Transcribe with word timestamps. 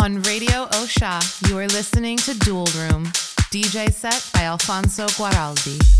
On 0.00 0.22
Radio 0.22 0.66
Osha, 0.78 1.18
you 1.48 1.58
are 1.58 1.66
listening 1.66 2.18
to 2.18 2.32
Dual 2.38 2.66
Room, 2.76 3.06
DJ 3.50 3.92
set 3.92 4.30
by 4.32 4.42
Alfonso 4.42 5.06
Guaraldi. 5.06 5.97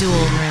Dual 0.00 0.14
Room. 0.14 0.49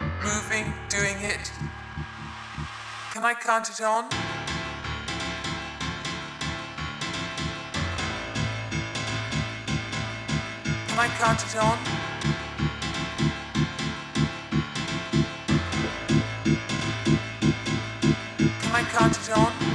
Moving, 0.00 0.72
doing 0.88 1.16
it. 1.20 1.50
Can 3.12 3.24
I 3.24 3.34
count 3.34 3.68
it 3.68 3.80
on? 3.80 4.08
Can 10.88 10.98
I 10.98 11.08
count 11.18 11.42
it 11.42 11.56
on? 11.56 11.78
Can 18.60 18.74
I 18.74 18.82
count 18.82 19.18
it 19.18 19.30
on? 19.36 19.71